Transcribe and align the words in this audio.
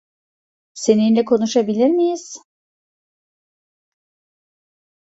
Seninle 0.73 1.25
konuşabilir 1.25 1.87
miyiz? 1.89 2.39